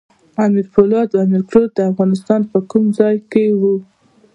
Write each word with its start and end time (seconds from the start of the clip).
امیر 0.45 0.65
پولاد 0.73 1.07
او 1.13 1.21
امیر 1.25 1.43
کروړ 1.49 1.65
د 1.73 1.79
افغانستان 1.91 2.41
په 2.51 2.57
کوم 2.69 2.83
ځای 2.99 3.15
کې 3.31 3.45
وو؟ 3.59 3.75